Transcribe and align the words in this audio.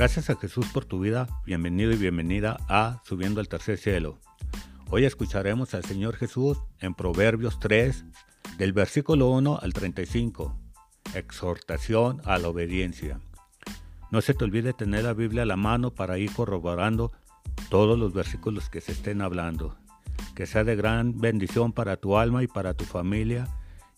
Gracias 0.00 0.30
a 0.30 0.36
Jesús 0.36 0.66
por 0.72 0.86
tu 0.86 0.98
vida, 0.98 1.28
bienvenido 1.44 1.92
y 1.92 1.96
bienvenida 1.96 2.56
a 2.70 3.02
Subiendo 3.04 3.38
al 3.38 3.48
Tercer 3.48 3.76
Cielo. 3.76 4.18
Hoy 4.88 5.04
escucharemos 5.04 5.74
al 5.74 5.84
Señor 5.84 6.16
Jesús 6.16 6.56
en 6.78 6.94
Proverbios 6.94 7.60
3, 7.60 8.06
del 8.56 8.72
versículo 8.72 9.28
1 9.28 9.58
al 9.60 9.74
35. 9.74 10.58
Exhortación 11.14 12.22
a 12.24 12.38
la 12.38 12.48
obediencia. 12.48 13.20
No 14.10 14.22
se 14.22 14.32
te 14.32 14.42
olvide 14.42 14.72
tener 14.72 15.04
la 15.04 15.12
Biblia 15.12 15.42
a 15.42 15.44
la 15.44 15.56
mano 15.56 15.90
para 15.90 16.16
ir 16.16 16.32
corroborando 16.32 17.12
todos 17.68 17.98
los 17.98 18.14
versículos 18.14 18.70
que 18.70 18.80
se 18.80 18.92
estén 18.92 19.20
hablando. 19.20 19.76
Que 20.34 20.46
sea 20.46 20.64
de 20.64 20.76
gran 20.76 21.20
bendición 21.20 21.74
para 21.74 21.98
tu 21.98 22.16
alma 22.16 22.42
y 22.42 22.46
para 22.46 22.72
tu 22.72 22.86
familia 22.86 23.48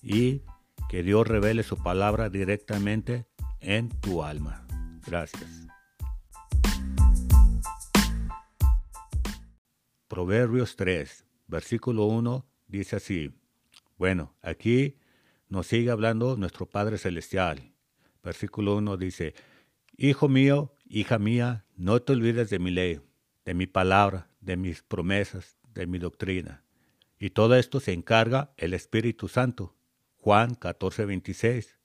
y 0.02 0.42
que 0.88 1.04
Dios 1.04 1.28
revele 1.28 1.62
su 1.62 1.80
palabra 1.80 2.28
directamente 2.28 3.24
en 3.60 3.88
tu 3.88 4.24
alma. 4.24 4.66
Gracias. 5.06 5.71
Proverbios 10.12 10.76
3, 10.76 11.24
versículo 11.46 12.04
1 12.04 12.46
dice 12.68 12.96
así. 12.96 13.30
Bueno, 13.96 14.36
aquí 14.42 14.98
nos 15.48 15.68
sigue 15.68 15.90
hablando 15.90 16.36
nuestro 16.36 16.66
Padre 16.66 16.98
Celestial. 16.98 17.72
Versículo 18.22 18.76
1 18.76 18.98
dice, 18.98 19.32
Hijo 19.96 20.28
mío, 20.28 20.74
hija 20.84 21.18
mía, 21.18 21.64
no 21.76 22.02
te 22.02 22.12
olvides 22.12 22.50
de 22.50 22.58
mi 22.58 22.70
ley, 22.70 23.00
de 23.46 23.54
mi 23.54 23.66
palabra, 23.66 24.28
de 24.42 24.58
mis 24.58 24.82
promesas, 24.82 25.56
de 25.72 25.86
mi 25.86 25.98
doctrina. 25.98 26.62
Y 27.18 27.30
todo 27.30 27.56
esto 27.56 27.80
se 27.80 27.94
encarga 27.94 28.52
el 28.58 28.74
Espíritu 28.74 29.28
Santo. 29.28 29.74
Juan 30.18 30.56
14, 30.56 31.06
26. 31.06 31.78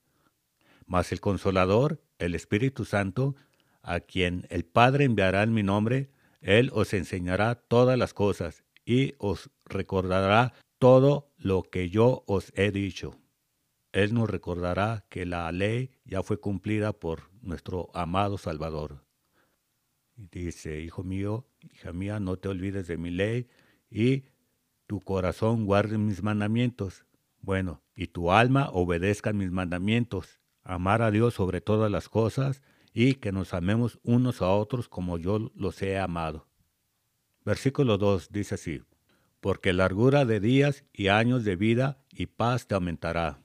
Mas 0.85 1.13
el 1.13 1.21
Consolador, 1.21 2.03
el 2.19 2.35
Espíritu 2.35 2.83
Santo, 2.83 3.37
a 3.83 4.01
quien 4.01 4.47
el 4.49 4.65
Padre 4.65 5.05
enviará 5.05 5.43
en 5.43 5.53
mi 5.53 5.63
nombre, 5.63 6.09
él 6.41 6.69
os 6.73 6.93
enseñará 6.93 7.55
todas 7.55 7.97
las 7.97 8.13
cosas 8.13 8.63
y 8.85 9.15
os 9.17 9.49
recordará 9.65 10.53
todo 10.79 11.31
lo 11.37 11.63
que 11.63 11.89
yo 11.89 12.23
os 12.27 12.51
he 12.55 12.71
dicho. 12.71 13.19
Él 13.91 14.13
nos 14.13 14.29
recordará 14.29 15.05
que 15.09 15.25
la 15.25 15.51
ley 15.51 15.91
ya 16.05 16.21
fue 16.21 16.39
cumplida 16.39 16.93
por 16.93 17.31
nuestro 17.41 17.89
amado 17.93 18.37
Salvador. 18.37 19.03
Dice, 20.15 20.81
hijo 20.81 21.03
mío, 21.03 21.47
hija 21.73 21.93
mía, 21.93 22.19
no 22.19 22.37
te 22.37 22.49
olvides 22.49 22.87
de 22.87 22.97
mi 22.97 23.11
ley 23.11 23.47
y 23.89 24.25
tu 24.87 25.01
corazón 25.01 25.65
guarde 25.65 25.97
mis 25.97 26.23
mandamientos. 26.23 27.05
Bueno, 27.39 27.81
y 27.95 28.07
tu 28.07 28.31
alma 28.31 28.69
obedezca 28.71 29.33
mis 29.33 29.51
mandamientos. 29.51 30.39
Amar 30.63 31.01
a 31.01 31.11
Dios 31.11 31.33
sobre 31.33 31.61
todas 31.61 31.91
las 31.91 32.09
cosas 32.09 32.61
y 32.99 33.13
que 33.13 33.31
nos 33.31 33.53
amemos 33.53 33.99
unos 34.01 34.41
a 34.41 34.49
otros 34.49 34.89
como 34.89 35.19
yo 35.19 35.51
los 35.53 35.83
he 35.83 35.99
amado. 35.99 36.47
Versículo 37.45 37.99
2 37.99 38.29
dice 38.31 38.55
así, 38.55 38.81
porque 39.39 39.71
largura 39.71 40.25
de 40.25 40.39
días 40.39 40.83
y 40.93 41.09
años 41.09 41.43
de 41.43 41.55
vida 41.55 41.99
y 42.09 42.25
paz 42.25 42.65
te 42.65 42.73
aumentará. 42.73 43.39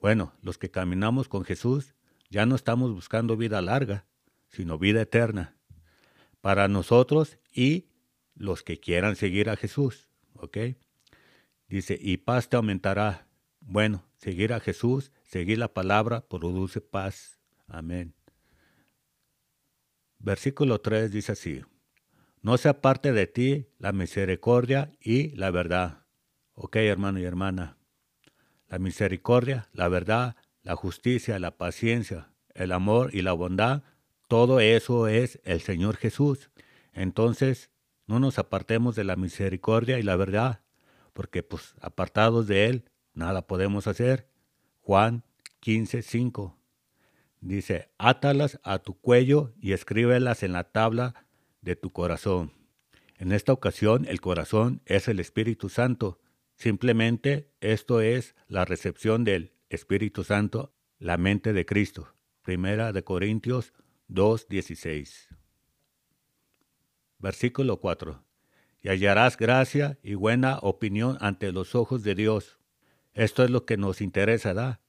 Bueno, 0.00 0.32
los 0.40 0.56
que 0.56 0.70
caminamos 0.70 1.28
con 1.28 1.44
Jesús 1.44 1.94
ya 2.30 2.46
no 2.46 2.54
estamos 2.56 2.90
buscando 2.90 3.36
vida 3.36 3.60
larga, 3.60 4.06
sino 4.48 4.78
vida 4.78 5.02
eterna, 5.02 5.58
para 6.40 6.66
nosotros 6.66 7.36
y 7.52 7.90
los 8.34 8.62
que 8.62 8.80
quieran 8.80 9.14
seguir 9.14 9.50
a 9.50 9.56
Jesús. 9.56 10.08
¿Ok? 10.36 10.56
Dice, 11.68 11.98
y 12.00 12.16
paz 12.16 12.48
te 12.48 12.56
aumentará. 12.56 13.28
Bueno, 13.60 14.06
seguir 14.16 14.54
a 14.54 14.60
Jesús, 14.60 15.12
seguir 15.22 15.58
la 15.58 15.74
palabra, 15.74 16.26
produce 16.26 16.80
paz. 16.80 17.38
Amén. 17.66 18.15
Versículo 20.26 20.80
3 20.80 21.12
dice 21.12 21.30
así, 21.30 21.62
no 22.42 22.58
se 22.58 22.68
aparte 22.68 23.12
de 23.12 23.28
ti 23.28 23.68
la 23.78 23.92
misericordia 23.92 24.90
y 25.00 25.28
la 25.36 25.52
verdad. 25.52 26.02
Ok, 26.52 26.74
hermano 26.78 27.20
y 27.20 27.24
hermana. 27.24 27.76
La 28.66 28.80
misericordia, 28.80 29.68
la 29.72 29.86
verdad, 29.86 30.34
la 30.64 30.74
justicia, 30.74 31.38
la 31.38 31.56
paciencia, 31.56 32.32
el 32.54 32.72
amor 32.72 33.14
y 33.14 33.22
la 33.22 33.34
bondad, 33.34 33.84
todo 34.26 34.58
eso 34.58 35.06
es 35.06 35.38
el 35.44 35.60
Señor 35.60 35.96
Jesús. 35.96 36.50
Entonces, 36.92 37.70
no 38.08 38.18
nos 38.18 38.40
apartemos 38.40 38.96
de 38.96 39.04
la 39.04 39.14
misericordia 39.14 40.00
y 40.00 40.02
la 40.02 40.16
verdad, 40.16 40.62
porque 41.12 41.44
pues 41.44 41.76
apartados 41.80 42.48
de 42.48 42.66
Él, 42.66 42.90
nada 43.14 43.46
podemos 43.46 43.86
hacer. 43.86 44.28
Juan 44.80 45.22
15, 45.60 46.02
5. 46.02 46.58
Dice, 47.46 47.90
átalas 47.96 48.58
a 48.64 48.80
tu 48.80 48.98
cuello 48.98 49.54
y 49.60 49.70
escríbelas 49.70 50.42
en 50.42 50.52
la 50.52 50.64
tabla 50.64 51.26
de 51.60 51.76
tu 51.76 51.92
corazón. 51.92 52.52
En 53.18 53.30
esta 53.30 53.52
ocasión 53.52 54.04
el 54.08 54.20
corazón 54.20 54.82
es 54.84 55.06
el 55.06 55.20
Espíritu 55.20 55.68
Santo. 55.68 56.20
Simplemente 56.56 57.52
esto 57.60 58.00
es 58.00 58.34
la 58.48 58.64
recepción 58.64 59.22
del 59.22 59.52
Espíritu 59.68 60.24
Santo, 60.24 60.74
la 60.98 61.18
mente 61.18 61.52
de 61.52 61.64
Cristo. 61.64 62.12
Primera 62.42 62.92
de 62.92 63.04
Corintios 63.04 63.72
2.16. 64.10 65.28
Versículo 67.20 67.78
4. 67.78 68.24
Y 68.82 68.88
hallarás 68.88 69.36
gracia 69.36 70.00
y 70.02 70.14
buena 70.14 70.58
opinión 70.62 71.16
ante 71.20 71.52
los 71.52 71.76
ojos 71.76 72.02
de 72.02 72.16
Dios. 72.16 72.58
Esto 73.14 73.44
es 73.44 73.50
lo 73.50 73.64
que 73.64 73.76
nos 73.76 74.00
interesa, 74.00 74.52
¿da? 74.52 74.80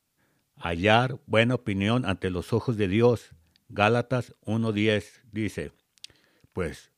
Hallar 0.59 1.19
buena 1.25 1.55
opinión 1.55 2.05
ante 2.05 2.29
los 2.29 2.53
ojos 2.53 2.77
de 2.77 2.87
Dios. 2.87 3.31
Gálatas 3.69 4.33
1.10 4.45 5.21
dice, 5.31 5.71
pues, 6.53 6.91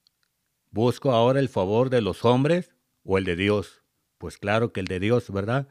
¿busco 0.71 1.11
ahora 1.11 1.39
el 1.39 1.49
favor 1.49 1.89
de 1.89 2.01
los 2.01 2.25
hombres 2.25 2.75
o 3.03 3.17
el 3.17 3.23
de 3.23 3.35
Dios? 3.35 3.83
Pues 4.17 4.37
claro 4.37 4.71
que 4.71 4.81
el 4.81 4.87
de 4.87 4.99
Dios, 4.99 5.31
¿verdad? 5.31 5.67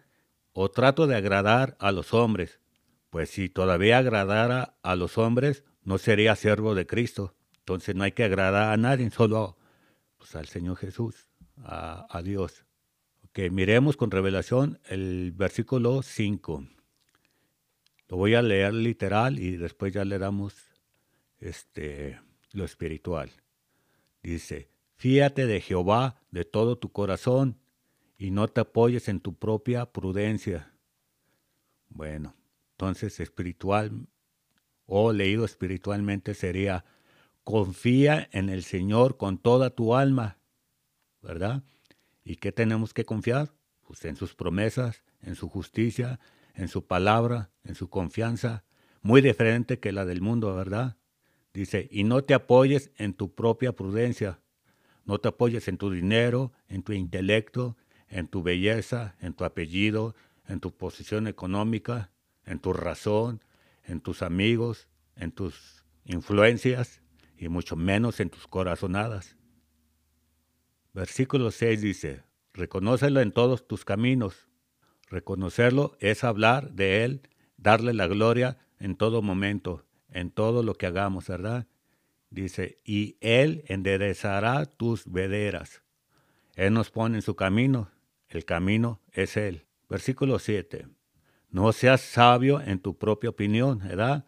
¿O 0.52 0.70
trato 0.70 1.06
de 1.06 1.16
agradar 1.16 1.76
a 1.78 1.92
los 1.92 2.14
hombres? 2.14 2.60
Pues 3.10 3.30
si 3.30 3.48
todavía 3.48 3.98
agradara 3.98 4.76
a 4.82 4.96
los 4.96 5.18
hombres, 5.18 5.64
no 5.84 5.98
sería 5.98 6.36
siervo 6.36 6.74
de 6.74 6.86
Cristo. 6.86 7.34
Entonces 7.60 7.94
no 7.94 8.04
hay 8.04 8.12
que 8.12 8.24
agradar 8.24 8.72
a 8.72 8.76
nadie, 8.76 9.10
solo 9.16 9.56
pues, 10.16 10.34
al 10.34 10.46
Señor 10.46 10.76
Jesús, 10.76 11.28
a, 11.58 12.20
Dios. 12.24 12.64
Ok, 13.24 13.50
miremos 13.50 13.96
con 13.96 14.10
revelación 14.10 14.80
el 14.88 15.32
versículo 15.32 16.02
5. 16.02 16.64
Lo 18.08 18.16
voy 18.16 18.34
a 18.34 18.42
leer 18.42 18.74
literal 18.74 19.38
y 19.38 19.56
después 19.56 19.92
ya 19.92 20.04
le 20.04 20.18
damos 20.18 20.54
este, 21.40 22.20
lo 22.52 22.64
espiritual. 22.64 23.30
Dice, 24.22 24.70
fíate 24.96 25.46
de 25.46 25.60
Jehová 25.60 26.20
de 26.30 26.44
todo 26.44 26.78
tu 26.78 26.90
corazón 26.90 27.58
y 28.16 28.30
no 28.30 28.48
te 28.48 28.62
apoyes 28.62 29.08
en 29.08 29.20
tu 29.20 29.34
propia 29.34 29.86
prudencia. 29.86 30.72
Bueno, 31.88 32.34
entonces 32.72 33.20
espiritual 33.20 34.08
o 34.86 35.12
leído 35.12 35.44
espiritualmente 35.44 36.34
sería, 36.34 36.84
confía 37.44 38.28
en 38.32 38.48
el 38.48 38.62
Señor 38.62 39.16
con 39.18 39.38
toda 39.38 39.70
tu 39.70 39.94
alma, 39.94 40.38
¿verdad? 41.22 41.62
¿Y 42.24 42.36
qué 42.36 42.52
tenemos 42.52 42.94
que 42.94 43.04
confiar? 43.04 43.52
Pues 43.86 44.04
en 44.04 44.16
sus 44.16 44.34
promesas, 44.34 45.04
en 45.22 45.34
su 45.34 45.48
justicia, 45.48 46.18
en 46.58 46.66
su 46.66 46.84
palabra, 46.84 47.50
en 47.62 47.76
su 47.76 47.88
confianza, 47.88 48.64
muy 49.00 49.20
diferente 49.20 49.78
que 49.78 49.92
la 49.92 50.04
del 50.04 50.20
mundo, 50.20 50.54
¿verdad? 50.56 50.96
Dice, 51.54 51.88
y 51.90 52.02
no 52.02 52.24
te 52.24 52.34
apoyes 52.34 52.90
en 52.96 53.14
tu 53.14 53.32
propia 53.32 53.72
prudencia, 53.72 54.40
no 55.04 55.18
te 55.18 55.28
apoyes 55.28 55.68
en 55.68 55.78
tu 55.78 55.90
dinero, 55.90 56.52
en 56.66 56.82
tu 56.82 56.92
intelecto, 56.92 57.76
en 58.08 58.26
tu 58.26 58.42
belleza, 58.42 59.14
en 59.20 59.34
tu 59.34 59.44
apellido, 59.44 60.16
en 60.48 60.58
tu 60.58 60.76
posición 60.76 61.28
económica, 61.28 62.10
en 62.44 62.58
tu 62.58 62.72
razón, 62.72 63.44
en 63.84 64.00
tus 64.00 64.22
amigos, 64.22 64.88
en 65.14 65.30
tus 65.30 65.84
influencias 66.04 67.02
y 67.36 67.48
mucho 67.48 67.76
menos 67.76 68.18
en 68.18 68.30
tus 68.30 68.48
corazonadas. 68.48 69.36
Versículo 70.92 71.52
6 71.52 71.80
dice, 71.80 72.24
reconócelo 72.52 73.20
en 73.20 73.30
todos 73.30 73.68
tus 73.68 73.84
caminos 73.84 74.47
Reconocerlo 75.10 75.96
es 76.00 76.22
hablar 76.22 76.72
de 76.72 77.04
Él, 77.04 77.22
darle 77.56 77.94
la 77.94 78.06
gloria 78.06 78.58
en 78.78 78.96
todo 78.96 79.22
momento, 79.22 79.84
en 80.10 80.30
todo 80.30 80.62
lo 80.62 80.74
que 80.74 80.86
hagamos, 80.86 81.28
¿verdad? 81.28 81.66
Dice, 82.30 82.78
y 82.84 83.16
Él 83.20 83.64
enderezará 83.68 84.66
tus 84.66 85.10
vederas. 85.10 85.82
Él 86.56 86.74
nos 86.74 86.90
pone 86.90 87.16
en 87.16 87.22
su 87.22 87.36
camino, 87.36 87.90
el 88.28 88.44
camino 88.44 89.00
es 89.12 89.36
Él. 89.36 89.66
Versículo 89.88 90.38
7. 90.38 90.86
No 91.50 91.72
seas 91.72 92.02
sabio 92.02 92.60
en 92.60 92.78
tu 92.78 92.98
propia 92.98 93.30
opinión, 93.30 93.78
¿verdad? 93.78 94.26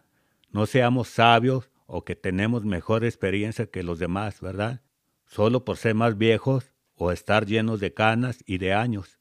No 0.51 0.65
seamos 0.65 1.09
sabios 1.09 1.71
o 1.87 2.05
que 2.05 2.17
tenemos 2.17 2.65
mejor 2.65 3.05
experiencia 3.05 3.67
que 3.67 3.83
los 3.83 3.99
demás, 3.99 4.41
¿verdad? 4.41 4.81
Solo 5.27 5.65
por 5.65 5.77
ser 5.77 5.95
más 5.95 6.17
viejos 6.17 6.73
o 6.95 7.13
estar 7.13 7.45
llenos 7.45 7.81
de 7.81 7.93
canas 7.93 8.43
y 8.47 8.59
de 8.59 8.73
años 8.73 9.20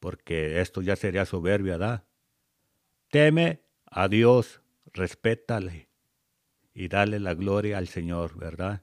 porque 0.00 0.60
esto 0.60 0.82
ya 0.82 0.96
sería 0.96 1.24
soberbia, 1.24 1.78
¿da? 1.78 2.04
Teme 3.10 3.62
a 3.86 4.08
Dios, 4.08 4.60
respétale 4.92 5.88
y 6.74 6.88
dale 6.88 7.18
la 7.18 7.34
gloria 7.34 7.78
al 7.78 7.88
Señor, 7.88 8.38
¿verdad? 8.38 8.82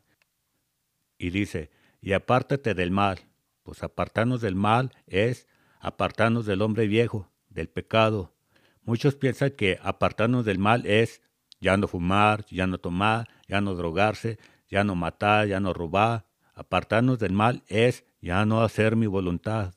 Y 1.18 1.30
dice, 1.30 1.70
y 2.02 2.14
apártate 2.14 2.74
del 2.74 2.92
mal. 2.92 3.20
Pues 3.64 3.82
apartarnos 3.84 4.42
del 4.42 4.56
mal 4.56 4.92
es 5.08 5.48
apartarnos 5.80 6.46
del 6.46 6.62
hombre 6.62 6.88
viejo, 6.88 7.32
del 7.50 7.70
pecado. 7.70 8.36
Muchos 8.84 9.16
piensan 9.16 9.52
que 9.52 9.80
apartarnos 9.82 10.46
del 10.46 10.60
mal 10.60 10.86
es 10.86 11.22
ya 11.60 11.78
no 11.78 11.88
fumar, 11.88 12.46
ya 12.48 12.68
no 12.68 12.78
tomar, 12.78 13.28
ya 13.48 13.62
no 13.62 13.74
drogarse, 13.74 14.38
ya 14.68 14.84
no 14.84 14.96
matar, 14.96 15.48
ya 15.48 15.60
no 15.60 15.74
robar. 15.74 16.26
Apartarnos 16.54 17.18
del 17.20 17.32
mal 17.32 17.64
es 17.68 18.06
ya 18.22 18.46
no 18.46 18.62
hacer 18.62 18.96
mi 18.96 19.08
voluntad. 19.08 19.74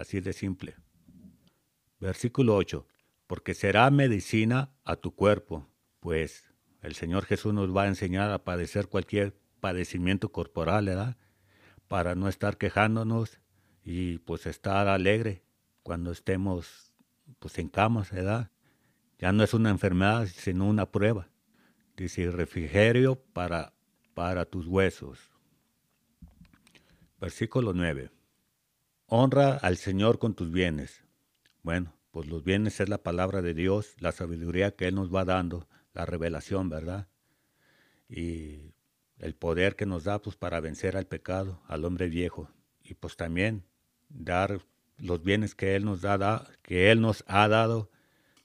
Así 0.00 0.22
de 0.22 0.32
simple. 0.32 0.76
Versículo 2.00 2.56
8. 2.56 2.86
Porque 3.26 3.52
será 3.52 3.90
medicina 3.90 4.72
a 4.82 4.96
tu 4.96 5.14
cuerpo, 5.14 5.68
pues 6.00 6.54
el 6.80 6.94
Señor 6.94 7.26
Jesús 7.26 7.52
nos 7.52 7.76
va 7.76 7.82
a 7.82 7.88
enseñar 7.88 8.30
a 8.30 8.42
padecer 8.42 8.88
cualquier 8.88 9.36
padecimiento 9.60 10.32
corporal, 10.32 10.86
¿verdad? 10.86 11.18
Para 11.86 12.14
no 12.14 12.28
estar 12.28 12.56
quejándonos 12.56 13.40
y 13.84 14.16
pues 14.20 14.46
estar 14.46 14.88
alegre 14.88 15.44
cuando 15.82 16.12
estemos 16.12 16.94
pues 17.38 17.58
en 17.58 17.68
camas, 17.68 18.10
¿verdad? 18.10 18.50
Ya 19.18 19.32
no 19.32 19.44
es 19.44 19.52
una 19.52 19.68
enfermedad, 19.68 20.26
sino 20.28 20.66
una 20.66 20.90
prueba. 20.90 21.28
Dice 21.94 22.30
refrigerio 22.30 23.16
para, 23.34 23.74
para 24.14 24.46
tus 24.46 24.66
huesos. 24.66 25.18
Versículo 27.20 27.74
9. 27.74 28.10
Honra 29.12 29.56
al 29.56 29.76
Señor 29.76 30.20
con 30.20 30.34
tus 30.34 30.52
bienes. 30.52 31.02
Bueno, 31.64 31.92
pues 32.12 32.28
los 32.28 32.44
bienes 32.44 32.78
es 32.78 32.88
la 32.88 33.02
palabra 33.02 33.42
de 33.42 33.54
Dios, 33.54 33.96
la 33.98 34.12
sabiduría 34.12 34.76
que 34.76 34.86
Él 34.86 34.94
nos 34.94 35.12
va 35.12 35.24
dando, 35.24 35.66
la 35.94 36.06
revelación, 36.06 36.68
¿verdad? 36.68 37.08
Y 38.08 38.72
el 39.18 39.34
poder 39.34 39.74
que 39.74 39.84
nos 39.84 40.04
da 40.04 40.22
pues 40.22 40.36
para 40.36 40.60
vencer 40.60 40.96
al 40.96 41.08
pecado, 41.08 41.60
al 41.66 41.84
hombre 41.84 42.08
viejo. 42.08 42.52
Y 42.84 42.94
pues 42.94 43.16
también 43.16 43.64
dar 44.08 44.60
los 44.96 45.24
bienes 45.24 45.56
que 45.56 45.74
Él 45.74 45.84
nos 45.84 46.02
da, 46.02 46.46
que 46.62 46.92
Él 46.92 47.00
nos 47.00 47.24
ha 47.26 47.48
dado. 47.48 47.90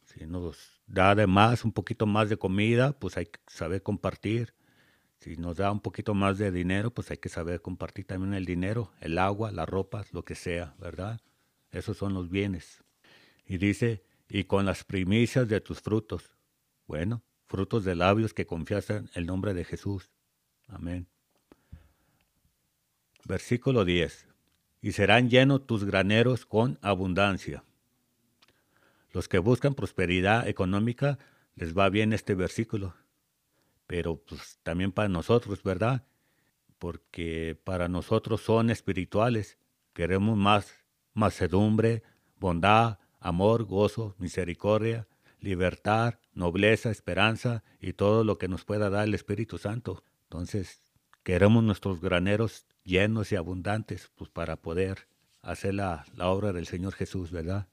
Si 0.06 0.26
nos 0.26 0.82
da 0.88 1.12
además 1.12 1.64
un 1.64 1.74
poquito 1.74 2.08
más 2.08 2.28
de 2.28 2.38
comida, 2.38 2.94
pues 2.94 3.18
hay 3.18 3.28
que 3.28 3.40
saber 3.46 3.84
compartir. 3.84 4.56
Si 5.26 5.38
nos 5.38 5.58
da 5.58 5.72
un 5.72 5.80
poquito 5.80 6.14
más 6.14 6.38
de 6.38 6.52
dinero, 6.52 6.92
pues 6.92 7.10
hay 7.10 7.18
que 7.18 7.30
saber 7.30 7.60
compartir 7.60 8.06
también 8.06 8.36
el 8.36 8.46
dinero, 8.46 8.92
el 9.02 9.18
agua, 9.18 9.52
la 9.52 9.66
ropa, 9.66 10.06
lo 10.12 10.24
que 10.24 10.36
sea, 10.36 10.76
¿verdad? 10.78 11.20
Esos 11.72 11.98
son 11.98 12.14
los 12.14 12.30
bienes. 12.30 12.84
Y 13.44 13.58
dice, 13.58 14.04
y 14.30 14.44
con 14.44 14.68
las 14.68 14.84
primicias 14.84 15.48
de 15.48 15.62
tus 15.62 15.82
frutos. 15.82 16.30
Bueno, 16.86 17.24
frutos 17.48 17.84
de 17.86 17.96
labios 17.96 18.36
que 18.36 18.46
confiesan 18.46 19.10
el 19.16 19.26
nombre 19.26 19.56
de 19.56 19.66
Jesús. 19.66 20.12
Amén. 20.68 21.08
Versículo 23.24 23.84
10 23.84 24.28
y 24.80 24.92
serán 24.92 25.32
llenos 25.32 25.66
tus 25.66 25.86
graneros 25.86 26.46
con 26.46 26.78
abundancia. 26.84 27.64
Los 29.12 29.28
que 29.28 29.40
buscan 29.40 29.74
prosperidad 29.74 30.48
económica 30.48 31.18
les 31.56 31.76
va 31.76 31.90
bien 31.90 32.14
este 32.14 32.36
versículo, 32.36 32.94
pero 33.88 34.18
pues 34.18 34.60
también 34.64 34.92
para 34.92 35.10
nosotros, 35.10 35.64
¿verdad? 35.64 36.06
Porque 36.80 37.60
para 37.64 37.88
nosotros 37.88 38.42
son 38.42 38.70
espirituales. 38.70 39.58
Queremos 39.94 40.38
más 40.38 40.86
macedumbre, 41.14 42.04
bondad, 42.38 43.00
amor, 43.20 43.64
gozo, 43.64 44.16
misericordia, 44.18 45.08
libertad, 45.40 46.16
nobleza, 46.34 46.92
esperanza 46.92 47.64
y 47.80 47.94
todo 47.94 48.24
lo 48.24 48.38
que 48.38 48.48
nos 48.48 48.66
pueda 48.66 48.90
dar 48.90 49.08
el 49.08 49.14
Espíritu 49.14 49.58
Santo. 49.58 50.04
Entonces, 50.24 50.82
queremos 51.24 51.64
nuestros 51.64 52.02
graneros 52.02 52.66
llenos 52.84 53.32
y 53.32 53.36
abundantes, 53.36 54.12
pues 54.16 54.30
para 54.30 54.58
poder 54.58 55.08
hacer 55.42 55.76
la, 55.76 56.06
la 56.16 56.30
obra 56.30 56.52
del 56.54 56.66
Señor 56.66 56.94
Jesús, 56.94 57.32
¿verdad? 57.32 57.68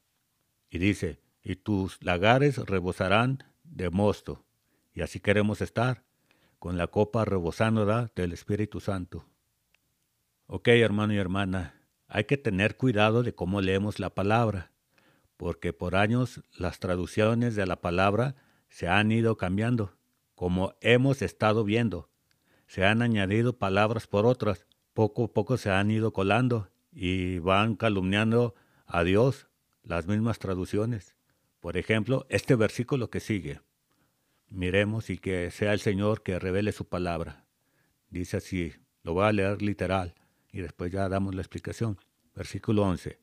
Y 0.71 0.79
dice, 0.79 1.21
y 1.43 1.57
tus 1.57 2.03
lagares 2.03 2.59
rebosarán 2.59 3.45
de 3.65 3.91
mosto. 3.91 4.45
Y 4.95 5.03
así 5.03 5.21
queremos 5.21 5.61
estar, 5.61 6.05
con 6.59 6.77
la 6.77 6.87
copa 6.87 7.25
rebosando 7.25 7.87
del 8.15 8.33
Espíritu 8.33 8.81
Santo. 8.81 9.25
Ok, 10.47 10.69
hermano 10.69 11.15
y 11.15 11.19
hermana, 11.19 11.75
hay 12.07 12.25
que 12.25 12.37
tener 12.37 12.77
cuidado 12.77 13.23
de 13.23 13.35
cómo 13.35 13.61
leemos 13.61 13.99
la 13.99 14.11
palabra, 14.11 14.71
porque 15.37 15.73
por 15.73 15.97
años 15.97 16.43
las 16.57 16.79
traducciones 16.79 17.57
de 17.57 17.67
la 17.67 17.81
palabra 17.81 18.37
se 18.69 18.87
han 18.87 19.11
ido 19.11 19.37
cambiando, 19.37 19.97
como 20.35 20.75
hemos 20.81 21.23
estado 21.23 21.65
viendo. 21.65 22.11
Se 22.67 22.85
han 22.85 23.03
añadido 23.03 23.59
palabras 23.59 24.07
por 24.07 24.27
otras, 24.27 24.67
poco 24.93 25.25
a 25.25 25.29
poco 25.33 25.57
se 25.57 25.71
han 25.71 25.91
ido 25.91 26.13
colando 26.13 26.69
y 26.93 27.39
van 27.39 27.77
calumniando 27.77 28.55
a 28.87 29.05
Dios 29.05 29.49
las 29.83 30.07
mismas 30.07 30.39
traducciones. 30.39 31.17
Por 31.61 31.77
ejemplo, 31.77 32.27
este 32.29 32.57
versículo 32.57 33.11
que 33.11 33.21
sigue. 33.21 33.61
Miremos 34.53 35.09
y 35.09 35.17
que 35.17 35.51
sea 35.51 35.73
el 35.73 35.81
Señor 35.81 36.23
que 36.23 36.39
revele 36.39 36.73
su 36.73 36.87
palabra. 36.87 37.47
Dice 38.11 38.37
así, 38.37 38.75
lo 39.03 39.15
voy 39.15 39.25
a 39.25 39.33
leer 39.33 39.63
literal 39.63 40.15
y 40.53 40.61
después 40.61 40.93
ya 40.93 41.09
damos 41.09 41.35
la 41.35 41.41
explicación. 41.41 41.99
Versículo 42.37 42.83
11. 42.83 43.19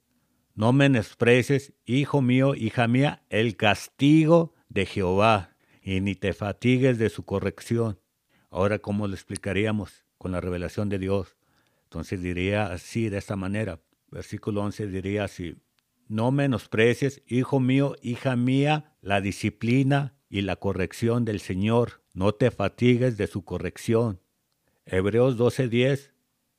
No 0.56 0.74
menosprecies, 0.74 1.74
hijo 1.86 2.24
mío, 2.24 2.56
hija 2.56 2.88
mía, 2.88 3.24
el 3.30 3.58
castigo 3.58 4.56
de 4.70 4.88
Jehová, 4.88 5.56
y 5.84 6.02
ni 6.02 6.16
te 6.16 6.34
fatigues 6.34 6.98
de 6.98 7.10
su 7.10 7.24
corrección. 7.24 8.00
Ahora, 8.50 8.80
¿cómo 8.80 9.08
lo 9.08 9.14
explicaríamos 9.14 10.06
con 10.18 10.32
la 10.32 10.42
revelación 10.42 10.90
de 10.90 10.98
Dios? 10.98 11.38
Entonces 11.84 12.24
diría 12.24 12.74
así, 12.74 13.08
de 13.08 13.20
esta 13.20 13.36
manera. 13.36 13.80
Versículo 14.10 14.64
11 14.64 14.88
diría 14.88 15.26
así, 15.26 15.56
no 16.08 16.32
menosprecies, 16.32 17.22
hijo 17.28 17.60
mío, 17.60 17.96
hija 18.02 18.36
mía, 18.36 18.96
la 19.02 19.22
disciplina 19.22 20.19
y 20.30 20.42
la 20.42 20.56
corrección 20.56 21.26
del 21.26 21.40
Señor. 21.40 22.02
No 22.14 22.34
te 22.34 22.52
fatigues 22.52 23.18
de 23.18 23.28
su 23.28 23.44
corrección. 23.44 24.20
Hebreos 24.86 25.38
12:10 25.38 26.12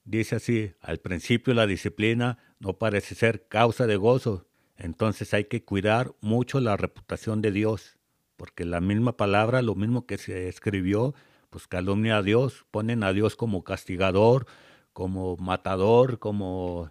dice 0.04 0.36
así, 0.36 0.72
al 0.80 0.98
principio 0.98 1.54
la 1.54 1.66
disciplina 1.66 2.38
no 2.58 2.78
parece 2.78 3.14
ser 3.14 3.46
causa 3.48 3.86
de 3.86 3.96
gozo, 3.96 4.46
entonces 4.76 5.34
hay 5.34 5.44
que 5.44 5.64
cuidar 5.64 6.14
mucho 6.20 6.60
la 6.60 6.76
reputación 6.76 7.42
de 7.42 7.52
Dios, 7.52 7.98
porque 8.36 8.64
la 8.64 8.80
misma 8.80 9.16
palabra, 9.16 9.62
lo 9.62 9.74
mismo 9.74 10.06
que 10.06 10.18
se 10.18 10.48
escribió, 10.48 11.14
pues 11.50 11.66
calumnia 11.66 12.18
a 12.18 12.22
Dios, 12.22 12.64
ponen 12.70 13.02
a 13.02 13.12
Dios 13.12 13.36
como 13.36 13.62
castigador, 13.64 14.46
como 14.92 15.36
matador, 15.36 16.18
como 16.18 16.90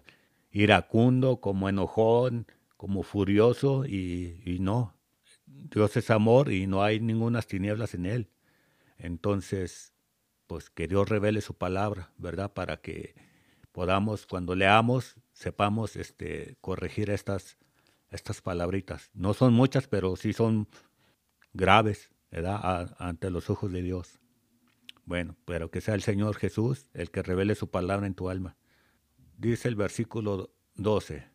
iracundo, 0.52 1.40
como 1.40 1.68
enojón, 1.68 2.46
como 2.76 3.02
furioso 3.02 3.84
y, 3.86 4.58
no. 4.60 4.94
Dios 5.70 5.96
es 5.96 6.10
amor 6.10 6.52
y 6.52 6.66
no 6.66 6.82
hay 6.82 7.00
ninguna 7.00 7.42
tinieblas 7.42 7.94
en 7.94 8.06
él. 8.06 8.30
Entonces, 8.98 9.92
pues 10.46 10.70
que 10.70 10.88
Dios 10.88 11.08
revele 11.08 11.40
su 11.40 11.54
palabra, 11.54 12.12
¿verdad? 12.18 12.52
Para 12.52 12.78
que 12.78 13.14
podamos, 13.72 14.26
cuando 14.26 14.54
leamos, 14.54 15.16
sepamos 15.32 15.96
este, 15.96 16.56
corregir 16.60 17.10
estas, 17.10 17.56
estas 18.10 18.42
palabritas. 18.42 19.10
No 19.14 19.34
son 19.34 19.54
muchas, 19.54 19.86
pero 19.86 20.16
sí 20.16 20.32
son 20.32 20.68
graves, 21.52 22.10
¿verdad? 22.30 22.94
ante 22.98 23.30
los 23.30 23.50
ojos 23.50 23.72
de 23.72 23.82
Dios. 23.82 24.20
Bueno, 25.04 25.36
pero 25.44 25.70
que 25.70 25.80
sea 25.80 25.94
el 25.94 26.02
Señor 26.02 26.36
Jesús 26.36 26.86
el 26.94 27.10
que 27.10 27.22
revele 27.22 27.54
su 27.54 27.70
palabra 27.70 28.06
en 28.06 28.14
tu 28.14 28.28
alma. 28.28 28.56
Dice 29.38 29.68
el 29.68 29.74
versículo 29.74 30.50
12, 30.74 31.28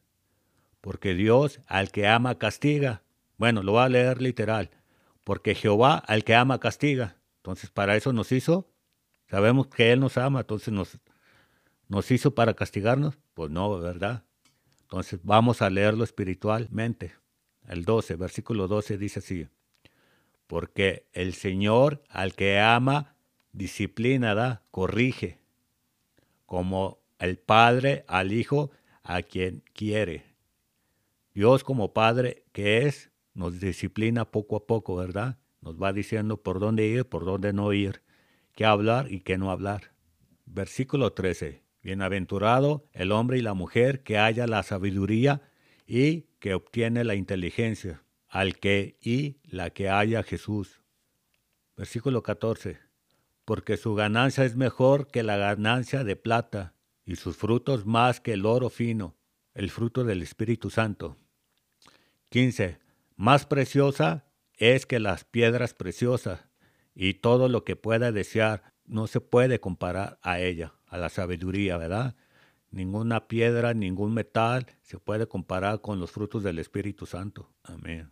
porque 0.82 1.14
Dios 1.14 1.62
al 1.68 1.92
que 1.92 2.08
ama 2.08 2.38
castiga. 2.38 3.05
Bueno, 3.38 3.64
lo 3.64 3.74
voy 3.74 3.84
a 3.84 3.90
leer 3.90 4.22
literal, 4.22 4.70
porque 5.24 5.56
Jehová 5.56 5.98
al 5.98 6.24
que 6.24 6.36
ama 6.36 6.60
castiga. 6.60 7.18
Entonces, 7.38 7.70
para 7.70 7.96
eso 7.96 8.14
nos 8.14 8.32
hizo. 8.32 8.70
Sabemos 9.28 9.68
que 9.68 9.92
Él 9.92 10.00
nos 10.00 10.18
ama, 10.18 10.42
entonces 10.42 10.74
nos, 10.74 11.00
nos 11.88 12.10
hizo 12.12 12.34
para 12.34 12.54
castigarnos. 12.54 13.18
Pues 13.34 13.52
no, 13.52 13.78
¿verdad? 13.80 14.24
Entonces 14.84 15.20
vamos 15.24 15.62
a 15.62 15.70
leerlo 15.70 16.04
espiritualmente. 16.04 17.14
El 17.68 17.86
12, 17.86 18.16
versículo 18.16 18.68
12 18.68 18.98
dice 18.98 19.20
así, 19.20 19.48
porque 20.48 21.08
el 21.14 21.34
Señor 21.34 22.04
al 22.10 22.36
que 22.36 22.60
ama 22.60 23.16
disciplina 23.52 24.62
corrige, 24.72 25.40
como 26.46 27.00
el 27.18 27.38
Padre 27.38 28.06
al 28.08 28.32
Hijo 28.32 28.72
a 29.04 29.22
quien 29.24 29.64
quiere. 29.74 30.26
Dios 31.34 31.64
como 31.64 31.94
Padre 31.94 32.44
que 32.52 32.86
es, 32.86 33.12
nos 33.36 33.60
disciplina 33.60 34.26
poco 34.32 34.56
a 34.56 34.66
poco, 34.66 34.96
¿verdad? 34.96 35.38
Nos 35.62 35.80
va 35.80 35.94
diciendo 35.94 36.42
por 36.42 36.60
dónde 36.60 36.88
ir, 36.88 37.06
por 37.06 37.24
dónde 37.24 37.54
no 37.54 37.72
ir, 37.72 38.02
qué 38.54 38.66
hablar 38.66 39.12
y 39.12 39.20
qué 39.20 39.38
no 39.38 39.52
hablar. 39.52 39.92
Versículo 40.46 41.14
13. 41.14 41.62
Bienaventurado 41.84 42.88
el 42.94 43.12
hombre 43.12 43.38
y 43.38 43.42
la 43.42 43.54
mujer 43.54 44.02
que 44.02 44.18
haya 44.18 44.48
la 44.48 44.64
sabiduría 44.64 45.44
y 45.86 46.22
que 46.40 46.56
obtiene 46.56 47.04
la 47.04 47.14
inteligencia, 47.14 48.04
al 48.28 48.58
que 48.58 48.98
y 49.02 49.38
la 49.44 49.70
que 49.70 49.90
haya 49.90 50.24
Jesús. 50.24 50.82
Versículo 51.78 52.24
14 52.24 52.86
porque 53.46 53.78
su 53.78 53.94
ganancia 53.94 54.44
es 54.44 54.56
mejor 54.56 55.08
que 55.08 55.24
la 55.24 55.38
ganancia 55.38 56.04
de 56.04 56.16
plata, 56.16 56.74
y 57.06 57.16
sus 57.16 57.38
frutos 57.38 57.86
más 57.86 58.20
que 58.20 58.34
el 58.34 58.48
oro 58.48 58.72
fino, 58.72 59.16
el 59.54 59.70
fruto 59.70 60.04
del 60.04 60.24
Espíritu 60.24 60.72
Santo. 60.72 61.18
15. 62.30 62.80
Más 63.16 63.46
preciosa 63.46 64.26
es 64.54 64.86
que 64.86 65.00
las 65.00 65.24
piedras 65.24 65.74
preciosas, 65.74 66.48
y 66.94 67.16
todo 67.16 67.50
lo 67.50 67.64
que 67.64 67.76
pueda 67.76 68.12
desear 68.12 68.74
no 68.86 69.08
se 69.08 69.20
puede 69.22 69.60
comparar 69.60 70.18
a 70.22 70.40
ella, 70.40 70.74
a 70.88 70.98
la 70.98 71.10
sabiduría, 71.10 71.78
¿verdad? 71.78 72.16
Ninguna 72.72 73.28
piedra, 73.28 73.74
ningún 73.74 74.14
metal 74.14 74.68
se 74.82 75.00
puede 75.00 75.28
comparar 75.28 75.82
con 75.82 76.00
los 76.00 76.12
frutos 76.12 76.44
del 76.44 76.60
Espíritu 76.60 77.06
Santo. 77.06 77.54
Amén. 77.64 78.12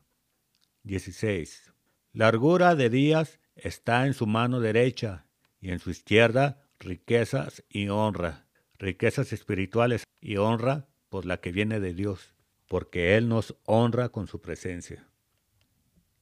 16. 0.83 1.73
Largura 2.11 2.75
de 2.75 2.89
días 2.89 3.39
está 3.55 4.05
en 4.05 4.13
su 4.13 4.27
mano 4.27 4.59
derecha 4.59 5.27
y 5.59 5.71
en 5.71 5.79
su 5.79 5.89
izquierda 5.89 6.69
riquezas 6.79 7.63
y 7.69 7.89
honra, 7.89 8.47
riquezas 8.77 9.33
espirituales 9.33 10.03
y 10.19 10.37
honra 10.37 10.87
por 11.09 11.25
la 11.25 11.37
que 11.37 11.51
viene 11.51 11.79
de 11.79 11.93
Dios, 11.93 12.32
porque 12.73 13.17
Él 13.17 13.29
nos 13.29 13.55
honra 13.65 14.09
con 14.09 14.25
su 14.25 14.41
presencia. 14.41 15.07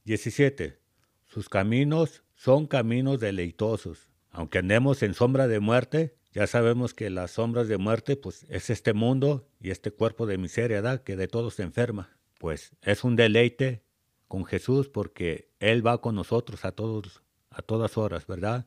17. 0.04 0.78
Sus 1.24 1.48
caminos 1.48 2.24
son 2.34 2.66
caminos 2.66 3.20
deleitosos. 3.20 4.10
Aunque 4.30 4.58
andemos 4.58 5.02
en 5.02 5.14
sombra 5.14 5.48
de 5.48 5.60
muerte, 5.60 6.14
ya 6.30 6.46
sabemos 6.46 6.92
que 6.92 7.08
las 7.08 7.30
sombras 7.30 7.68
de 7.68 7.78
muerte 7.78 8.16
pues 8.16 8.44
es 8.50 8.68
este 8.68 8.92
mundo 8.92 9.48
y 9.60 9.70
este 9.70 9.92
cuerpo 9.92 10.26
de 10.26 10.36
miseria 10.36 10.82
¿verdad? 10.82 11.02
que 11.02 11.16
de 11.16 11.26
todos 11.26 11.54
se 11.54 11.62
enferma. 11.62 12.18
Pues 12.38 12.76
es 12.82 13.02
un 13.02 13.16
deleite 13.16 13.82
con 14.28 14.44
Jesús 14.44 14.90
porque 14.90 15.48
Él 15.58 15.86
va 15.86 16.02
con 16.02 16.14
nosotros 16.14 16.66
a 16.66 16.68
a 16.68 17.62
todas 17.62 17.96
horas, 17.96 18.26
¿verdad? 18.26 18.66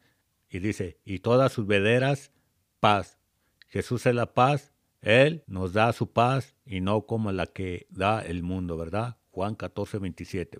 Y 0.50 0.58
dice, 0.58 0.98
y 1.06 1.20
todas 1.20 1.54
sus 1.54 1.68
vederas, 1.68 2.32
paz. 2.80 3.20
Jesús 3.68 4.08
es 4.08 4.16
la 4.16 4.34
paz, 4.34 4.74
Él 5.06 5.44
nos 5.46 5.74
da 5.74 5.94
su 5.94 6.12
paz 6.12 6.56
y 6.66 6.82
no 6.82 7.06
como 7.06 7.32
la 7.32 7.46
que 7.46 7.86
da 7.92 8.22
el 8.22 8.42
mundo, 8.42 8.76
¿verdad? 8.76 9.18
Juan 9.30 9.54
14, 9.54 10.00
27. 10.00 10.60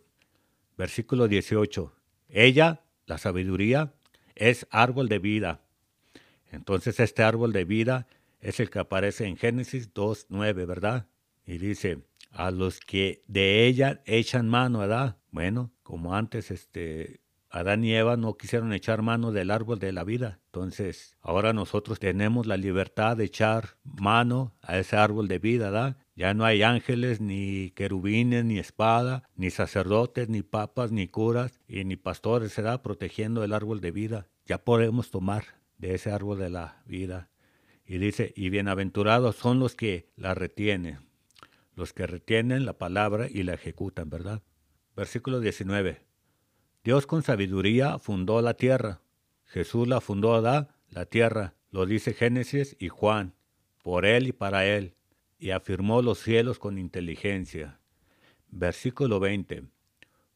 Versículo 0.78 1.28
18. 1.28 1.92
Ella, 2.30 2.84
la 3.08 3.18
sabiduría, 3.18 3.96
es 4.36 4.68
árbol 4.70 5.10
de 5.10 5.18
vida. 5.18 5.62
Entonces 6.52 7.00
este 7.00 7.24
árbol 7.24 7.54
de 7.54 7.66
vida 7.66 8.08
es 8.40 8.60
el 8.60 8.70
que 8.70 8.78
aparece 8.78 9.26
en 9.26 9.36
Génesis 9.36 9.92
2, 9.96 10.28
9, 10.30 10.66
¿verdad? 10.68 11.08
Y 11.48 11.58
dice, 11.58 12.04
a 12.30 12.52
los 12.52 12.80
que 12.80 13.24
de 13.26 13.66
ella 13.66 14.04
echan 14.06 14.48
mano, 14.48 14.80
¿verdad? 14.80 15.18
Bueno, 15.32 15.72
como 15.82 16.14
antes, 16.14 16.52
este, 16.52 17.20
Adán 17.56 17.86
y 17.86 17.94
Eva 17.94 18.18
no 18.18 18.36
quisieron 18.36 18.74
echar 18.74 19.02
mano 19.02 19.32
del 19.32 19.50
árbol 19.50 19.80
de 19.80 19.94
la 19.94 20.04
vida. 20.04 20.42
Entonces, 20.48 21.18
ahora 21.22 21.54
nosotros 21.54 22.00
tenemos 22.00 22.48
la 22.48 22.58
libertad 22.58 23.16
de 23.16 23.24
echar 23.24 23.78
mano 23.86 24.54
a 24.62 24.78
ese 24.78 24.98
árbol 24.98 25.30
de 25.30 25.40
vida, 25.40 25.72
¿verdad? 25.72 25.98
Ya 26.18 26.34
no 26.34 26.44
hay 26.44 26.64
ángeles, 26.64 27.22
ni 27.22 27.72
querubines, 27.72 28.44
ni 28.44 28.60
espada, 28.60 29.24
ni 29.36 29.52
sacerdotes, 29.52 30.28
ni 30.28 30.42
papas, 30.42 30.92
ni 30.92 31.08
curas, 31.08 31.62
y 31.66 31.86
ni 31.86 31.96
pastores, 31.96 32.54
¿verdad? 32.58 32.82
Protegiendo 32.82 33.42
el 33.46 33.54
árbol 33.54 33.80
de 33.80 33.92
vida. 33.92 34.28
Ya 34.46 34.58
podemos 34.58 35.10
tomar 35.10 35.46
de 35.78 35.96
ese 35.96 36.12
árbol 36.12 36.40
de 36.40 36.50
la 36.50 36.84
vida. 36.86 37.30
Y 37.86 38.00
dice, 38.00 38.34
y 38.36 38.50
bienaventurados 38.50 39.38
son 39.38 39.60
los 39.60 39.76
que 39.76 40.12
la 40.18 40.34
retienen 40.34 41.06
los 41.76 41.92
que 41.92 42.08
retienen 42.08 42.66
la 42.66 42.78
palabra 42.78 43.28
y 43.30 43.44
la 43.44 43.54
ejecutan, 43.54 44.10
¿verdad? 44.10 44.42
Versículo 44.96 45.42
19. 45.42 46.05
Dios 46.86 47.08
con 47.08 47.24
sabiduría 47.24 47.98
fundó 47.98 48.44
la 48.44 48.54
tierra. 48.54 49.02
Jesús 49.46 49.88
la 49.88 50.02
fundó, 50.02 50.40
¿da? 50.44 50.78
La 50.92 51.08
tierra. 51.08 51.56
Lo 51.72 51.88
dice 51.88 52.14
Génesis 52.14 52.76
y 52.80 52.90
Juan. 52.90 53.34
Por 53.82 54.06
él 54.06 54.28
y 54.28 54.34
para 54.34 54.68
él. 54.68 54.94
Y 55.40 55.50
afirmó 55.50 56.04
los 56.04 56.20
cielos 56.20 56.60
con 56.60 56.78
inteligencia. 56.78 57.80
Versículo 58.52 59.20
20. 59.20 59.64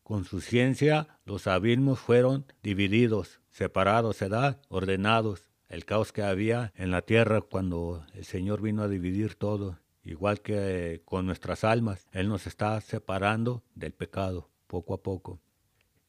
Con 0.01 0.25
su 0.25 0.41
ciencia 0.41 1.19
los 1.23 1.45
abismos 1.45 1.99
fueron 1.99 2.47
divididos, 2.63 3.41
separados, 3.51 4.19
¿verdad? 4.19 4.59
Ordenados. 4.69 5.51
El 5.67 5.85
caos 5.85 6.11
que 6.11 6.23
había 6.23 6.73
en 6.75 6.89
la 6.89 7.03
tierra 7.03 7.41
cuando 7.41 8.03
el 8.15 8.25
Señor 8.25 8.59
vino 8.63 8.81
a 8.81 8.87
dividir 8.87 9.35
todo 9.35 9.77
igual 10.03 10.41
que 10.41 11.03
con 11.05 11.27
nuestras 11.27 11.63
almas. 11.63 12.07
Él 12.11 12.27
nos 12.27 12.47
está 12.47 12.81
separando 12.81 13.61
del 13.75 13.93
pecado 13.93 14.49
poco 14.65 14.95
a 14.95 15.03
poco. 15.03 15.39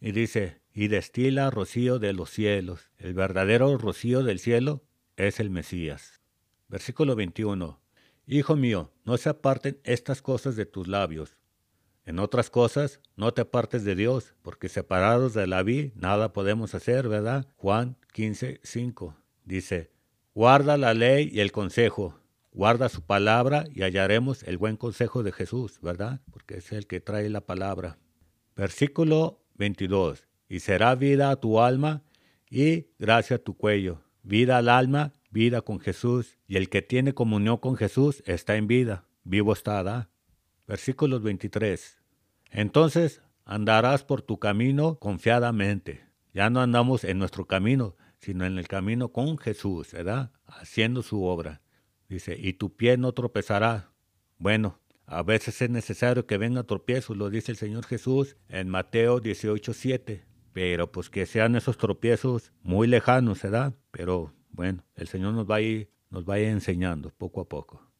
Y 0.00 0.12
dice, 0.12 0.60
y 0.72 0.88
destila 0.88 1.50
rocío 1.50 1.98
de 1.98 2.12
los 2.12 2.30
cielos. 2.30 2.90
El 2.96 3.14
verdadero 3.14 3.76
rocío 3.76 4.22
del 4.22 4.38
cielo 4.38 4.82
es 5.16 5.40
el 5.40 5.50
Mesías. 5.50 6.20
Versículo 6.68 7.16
21. 7.16 7.80
Hijo 8.26 8.56
mío, 8.56 8.92
no 9.04 9.18
se 9.18 9.28
aparten 9.28 9.78
estas 9.84 10.22
cosas 10.22 10.56
de 10.56 10.64
tus 10.64 10.88
labios. 10.88 11.36
En 12.06 12.18
otras 12.18 12.48
cosas, 12.48 13.00
no 13.16 13.34
te 13.34 13.42
apartes 13.42 13.84
de 13.84 13.94
Dios, 13.94 14.34
porque 14.42 14.68
separados 14.68 15.34
de 15.34 15.46
la 15.46 15.62
vi, 15.62 15.92
nada 15.94 16.32
podemos 16.32 16.74
hacer, 16.74 17.08
¿verdad? 17.08 17.46
Juan 17.56 17.98
15, 18.12 18.60
5. 18.62 19.16
Dice, 19.44 19.90
guarda 20.34 20.78
la 20.78 20.94
ley 20.94 21.28
y 21.32 21.40
el 21.40 21.52
consejo, 21.52 22.18
guarda 22.52 22.88
su 22.88 23.02
palabra 23.02 23.64
y 23.74 23.82
hallaremos 23.82 24.42
el 24.44 24.56
buen 24.56 24.76
consejo 24.76 25.22
de 25.22 25.32
Jesús, 25.32 25.80
¿verdad? 25.82 26.20
Porque 26.30 26.58
es 26.58 26.72
el 26.72 26.86
que 26.86 27.00
trae 27.00 27.28
la 27.28 27.42
palabra. 27.42 27.98
Versículo 28.56 29.40
22. 29.60 30.26
Y 30.48 30.60
será 30.60 30.96
vida 30.96 31.30
a 31.30 31.36
tu 31.36 31.60
alma 31.60 32.02
y 32.50 32.88
gracia 32.98 33.36
a 33.36 33.38
tu 33.38 33.56
cuello. 33.56 34.00
Vida 34.22 34.56
al 34.56 34.68
alma, 34.68 35.12
vida 35.30 35.60
con 35.60 35.78
Jesús. 35.78 36.38
Y 36.48 36.56
el 36.56 36.68
que 36.68 36.82
tiene 36.82 37.14
comunión 37.14 37.58
con 37.58 37.76
Jesús 37.76 38.24
está 38.26 38.56
en 38.56 38.66
vida. 38.66 39.04
Vivo 39.22 39.52
está, 39.52 39.82
¿verdad? 39.82 40.08
Versículo 40.66 41.20
23. 41.20 41.98
Entonces 42.50 43.22
andarás 43.44 44.02
por 44.02 44.22
tu 44.22 44.38
camino 44.38 44.98
confiadamente. 44.98 46.04
Ya 46.32 46.48
no 46.48 46.60
andamos 46.60 47.04
en 47.04 47.18
nuestro 47.18 47.46
camino, 47.46 47.96
sino 48.18 48.46
en 48.46 48.58
el 48.58 48.66
camino 48.66 49.10
con 49.12 49.36
Jesús, 49.36 49.92
¿verdad? 49.92 50.32
Haciendo 50.46 51.02
su 51.02 51.24
obra. 51.24 51.60
Dice, 52.08 52.36
y 52.38 52.54
tu 52.54 52.74
pie 52.74 52.96
no 52.96 53.12
tropezará. 53.12 53.92
Bueno, 54.38 54.80
a 55.10 55.22
veces 55.22 55.60
es 55.60 55.70
necesario 55.70 56.26
que 56.26 56.38
venga 56.38 56.62
tropiezos, 56.62 57.16
lo 57.16 57.30
dice 57.30 57.52
el 57.52 57.58
Señor 57.58 57.84
Jesús 57.84 58.36
en 58.48 58.68
Mateo 58.68 59.20
18:7. 59.20 60.24
Pero 60.52 60.90
pues 60.90 61.10
que 61.10 61.26
sean 61.26 61.54
esos 61.56 61.76
tropiezos 61.76 62.52
muy 62.62 62.86
lejanos, 62.86 63.42
¿verdad? 63.42 63.74
Pero 63.90 64.32
bueno, 64.50 64.84
el 64.94 65.08
Señor 65.08 65.34
nos 65.34 65.48
va 65.48 65.56
a 65.56 65.60
ir, 65.60 65.90
nos 66.10 66.28
va 66.28 66.34
a 66.34 66.38
ir 66.40 66.48
enseñando 66.48 67.10
poco 67.10 67.40
a 67.40 67.48
poco. 67.48 67.90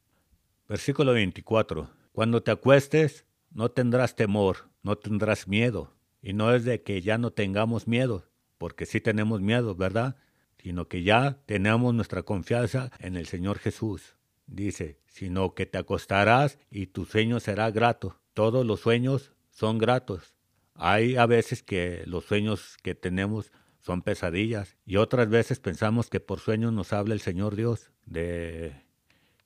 Versículo 0.67 1.13
24. 1.13 1.89
Cuando 2.11 2.43
te 2.43 2.51
acuestes, 2.51 3.25
no 3.51 3.71
tendrás 3.71 4.15
temor, 4.15 4.69
no 4.83 4.97
tendrás 4.97 5.47
miedo. 5.47 5.93
Y 6.21 6.33
no 6.33 6.53
es 6.53 6.65
de 6.65 6.81
que 6.81 7.01
ya 7.01 7.17
no 7.17 7.31
tengamos 7.31 7.87
miedo, 7.87 8.29
porque 8.57 8.85
sí 8.85 9.01
tenemos 9.01 9.41
miedo, 9.41 9.75
¿verdad? 9.75 10.17
sino 10.61 10.87
que 10.87 11.03
ya 11.03 11.39
tenemos 11.45 11.93
nuestra 11.93 12.23
confianza 12.23 12.91
en 12.99 13.15
el 13.15 13.25
Señor 13.25 13.57
Jesús. 13.57 14.15
Dice, 14.47 14.99
sino 15.07 15.53
que 15.53 15.65
te 15.65 15.77
acostarás 15.77 16.57
y 16.69 16.87
tu 16.87 17.05
sueño 17.05 17.39
será 17.39 17.71
grato. 17.71 18.19
Todos 18.33 18.65
los 18.65 18.81
sueños 18.81 19.33
son 19.49 19.77
gratos. 19.77 20.35
Hay 20.75 21.15
a 21.15 21.25
veces 21.25 21.63
que 21.63 22.03
los 22.05 22.25
sueños 22.25 22.77
que 22.81 22.95
tenemos 22.95 23.51
son 23.79 24.01
pesadillas 24.01 24.77
y 24.85 24.97
otras 24.97 25.29
veces 25.29 25.59
pensamos 25.59 26.09
que 26.09 26.19
por 26.19 26.39
sueños 26.39 26.73
nos 26.73 26.93
habla 26.93 27.13
el 27.13 27.19
Señor 27.19 27.55
Dios 27.55 27.91
de 28.05 28.73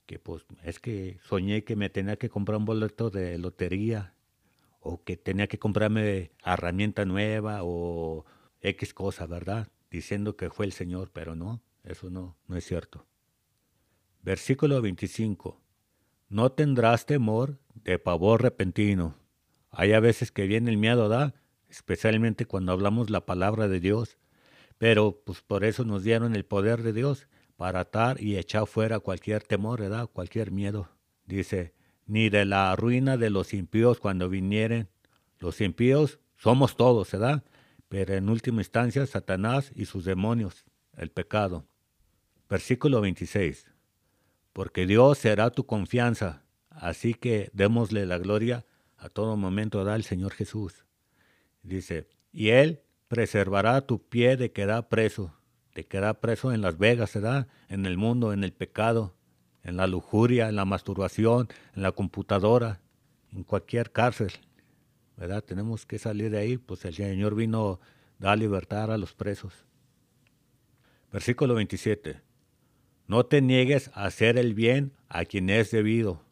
que 0.05 0.19
pues 0.19 0.45
es 0.63 0.79
que 0.79 1.19
soñé 1.23 1.63
que 1.63 1.75
me 1.75 1.89
tenía 1.89 2.17
que 2.17 2.29
comprar 2.29 2.57
un 2.57 2.65
boleto 2.65 3.09
de 3.09 3.37
lotería 3.37 4.13
o 4.79 5.03
que 5.03 5.17
tenía 5.17 5.47
que 5.47 5.57
comprarme 5.57 6.31
herramienta 6.45 7.05
nueva 7.05 7.59
o 7.63 8.25
X 8.61 8.93
cosa, 8.93 9.25
¿verdad? 9.25 9.69
diciendo 9.95 10.35
que 10.35 10.49
fue 10.49 10.65
el 10.65 10.73
Señor, 10.73 11.11
pero 11.11 11.35
no, 11.35 11.61
eso 11.83 12.09
no, 12.09 12.37
no 12.47 12.57
es 12.57 12.65
cierto. 12.65 13.05
Versículo 14.25 14.81
25. 14.81 15.61
No 16.29 16.51
tendrás 16.51 17.05
temor 17.05 17.59
de 17.75 17.99
pavor 17.99 18.41
repentino. 18.41 19.15
Hay 19.69 19.93
a 19.93 19.99
veces 19.99 20.31
que 20.31 20.47
viene 20.47 20.71
el 20.71 20.77
miedo, 20.77 21.09
¿da? 21.09 21.35
Especialmente 21.69 22.47
cuando 22.47 22.71
hablamos 22.71 23.11
la 23.11 23.27
palabra 23.27 23.67
de 23.67 23.79
Dios. 23.79 24.17
Pero 24.79 25.21
pues 25.23 25.43
por 25.43 25.63
eso 25.63 25.85
nos 25.85 26.03
dieron 26.03 26.35
el 26.35 26.43
poder 26.43 26.81
de 26.81 26.91
Dios 26.91 27.27
para 27.55 27.81
atar 27.81 28.19
y 28.19 28.37
echar 28.37 28.65
fuera 28.65 28.99
cualquier 28.99 29.43
temor, 29.43 29.81
¿verdad? 29.81 30.09
Cualquier 30.11 30.49
miedo. 30.49 30.89
Dice, 31.27 31.75
ni 32.07 32.29
de 32.29 32.45
la 32.45 32.75
ruina 32.75 33.17
de 33.17 33.29
los 33.29 33.53
impíos 33.53 33.99
cuando 33.99 34.27
vinieren. 34.27 34.89
Los 35.37 35.61
impíos 35.61 36.17
somos 36.35 36.75
todos, 36.75 37.11
¿verdad? 37.11 37.43
pero 37.89 38.15
en 38.15 38.27
última 38.27 38.61
instancia 38.61 39.05
Satanás 39.05 39.71
y 39.75 39.85
sus 39.85 40.03
demonios, 40.03 40.65
el 40.97 41.11
pecado. 41.11 41.67
Versículo 42.49 43.01
26. 43.01 43.74
Porque 44.55 44.87
Dios 44.87 45.17
será 45.17 45.49
tu 45.49 45.65
confianza, 45.65 46.43
así 46.69 47.13
que 47.13 47.49
démosle 47.51 48.05
la 48.05 48.17
gloria 48.17 48.65
a 48.95 49.09
todo 49.09 49.35
momento 49.35 49.83
da 49.83 49.97
el 49.97 50.05
Señor 50.05 50.31
Jesús. 50.31 50.85
Dice, 51.61 52.07
y 52.31 52.51
Él 52.51 52.81
preservará 53.09 53.81
tu 53.81 53.99
pie 54.07 54.37
de 54.37 54.53
quedar 54.53 54.87
preso. 54.87 55.33
te 55.73 55.85
queda 55.85 56.21
preso 56.21 56.53
en 56.53 56.61
las 56.61 56.77
vegas, 56.77 57.15
¿verdad? 57.15 57.49
En 57.67 57.85
el 57.85 57.97
mundo, 57.97 58.31
en 58.31 58.45
el 58.45 58.53
pecado, 58.53 59.13
en 59.61 59.75
la 59.75 59.87
lujuria, 59.87 60.47
en 60.47 60.55
la 60.55 60.63
masturbación, 60.63 61.49
en 61.75 61.81
la 61.81 61.91
computadora, 61.91 62.79
en 63.33 63.43
cualquier 63.43 63.91
cárcel, 63.91 64.31
¿verdad? 65.17 65.43
Tenemos 65.43 65.85
que 65.85 65.99
salir 65.99 66.31
de 66.31 66.37
ahí, 66.37 66.57
pues 66.57 66.85
el 66.85 66.95
Señor 66.95 67.35
vino 67.35 67.71
a 67.73 67.79
dar 68.19 68.37
libertad 68.37 68.89
a 68.93 68.97
los 68.97 69.13
presos. 69.13 69.65
Versículo 71.11 71.55
27. 71.55 72.24
No 73.07 73.25
te 73.25 73.41
niegues 73.41 73.91
a 73.93 74.05
hacer 74.05 74.37
el 74.37 74.55
bien 74.55 74.93
a 75.09 75.25
quien 75.25 75.49
es 75.49 75.69
debido. 75.69 76.23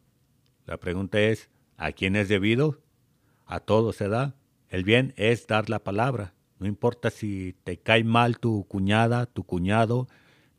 La 0.66 0.78
pregunta 0.78 1.20
es, 1.20 1.48
¿a 1.76 1.92
quién 1.92 2.16
es 2.16 2.28
debido? 2.28 2.80
A 3.46 3.60
todos 3.60 3.96
se 3.96 4.08
da. 4.08 4.34
El 4.68 4.82
bien 4.82 5.14
es 5.16 5.46
dar 5.46 5.70
la 5.70 5.84
palabra. 5.84 6.34
No 6.58 6.66
importa 6.66 7.10
si 7.10 7.54
te 7.62 7.76
cae 7.76 8.02
mal 8.02 8.38
tu 8.38 8.66
cuñada, 8.66 9.26
tu 9.26 9.44
cuñado, 9.44 10.08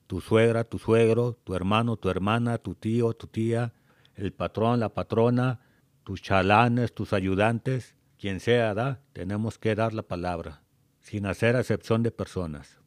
tu 0.08 0.22
suegra, 0.22 0.64
tu 0.64 0.80
suegro, 0.80 1.34
tu 1.44 1.54
hermano, 1.54 1.98
tu 1.98 2.10
hermana, 2.10 2.60
tu 2.60 2.76
tío, 2.76 3.14
tu 3.14 3.28
tía, 3.28 3.74
el 4.16 4.32
patrón, 4.32 4.80
la 4.80 4.94
patrona, 4.94 5.60
tus 6.04 6.22
chalanes, 6.22 6.94
tus 6.94 7.12
ayudantes, 7.12 7.96
quien 8.18 8.40
sea, 8.40 8.74
da, 8.74 9.02
tenemos 9.12 9.58
que 9.58 9.76
dar 9.76 9.94
la 9.94 10.04
palabra, 10.04 10.62
sin 11.02 11.26
hacer 11.26 11.56
acepción 11.56 12.04
de 12.04 12.12
personas. 12.12 12.80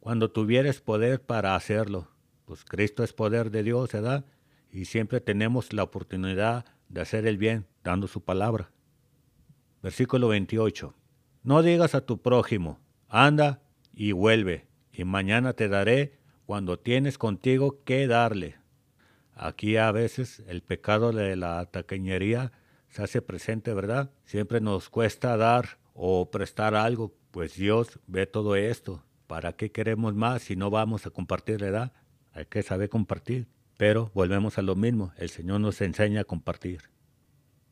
Cuando 0.00 0.30
tuvieres 0.30 0.80
poder 0.80 1.20
para 1.22 1.54
hacerlo, 1.54 2.08
pues 2.44 2.64
Cristo 2.64 3.04
es 3.04 3.12
poder 3.12 3.50
de 3.50 3.62
Dios, 3.62 3.92
¿verdad? 3.92 4.24
Y 4.70 4.86
siempre 4.86 5.20
tenemos 5.20 5.72
la 5.72 5.82
oportunidad 5.82 6.64
de 6.88 7.00
hacer 7.00 7.26
el 7.26 7.38
bien 7.38 7.66
dando 7.82 8.06
su 8.06 8.22
palabra. 8.22 8.70
Versículo 9.82 10.28
28. 10.28 10.94
No 11.42 11.62
digas 11.62 11.94
a 11.94 12.06
tu 12.06 12.22
prójimo, 12.22 12.78
anda 13.08 13.62
y 13.92 14.12
vuelve, 14.12 14.66
y 14.92 15.04
mañana 15.04 15.54
te 15.54 15.68
daré 15.68 16.18
cuando 16.46 16.78
tienes 16.78 17.18
contigo 17.18 17.82
que 17.84 18.06
darle. 18.06 18.56
Aquí 19.34 19.76
a 19.76 19.90
veces 19.90 20.42
el 20.46 20.62
pecado 20.62 21.12
de 21.12 21.34
la 21.36 21.64
taqueñería 21.66 22.52
se 22.88 23.02
hace 23.02 23.22
presente, 23.22 23.72
¿verdad? 23.74 24.10
Siempre 24.24 24.60
nos 24.60 24.88
cuesta 24.88 25.36
dar 25.36 25.78
o 25.94 26.30
prestar 26.30 26.74
algo, 26.74 27.14
pues 27.30 27.56
Dios 27.56 27.98
ve 28.06 28.26
todo 28.26 28.54
esto. 28.54 29.02
¿Para 29.26 29.54
qué 29.54 29.72
queremos 29.72 30.14
más 30.14 30.42
si 30.42 30.56
no 30.56 30.70
vamos 30.70 31.06
a 31.06 31.10
compartir, 31.10 31.58
verdad? 31.58 31.92
Hay 32.34 32.46
que 32.46 32.62
saber 32.62 32.88
compartir. 32.88 33.46
Pero 33.76 34.10
volvemos 34.14 34.58
a 34.58 34.62
lo 34.62 34.76
mismo, 34.76 35.12
el 35.16 35.30
Señor 35.30 35.60
nos 35.60 35.80
enseña 35.80 36.20
a 36.20 36.24
compartir. 36.24 36.82